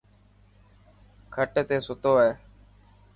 [1.35, 2.31] کٽ تي ستو هي.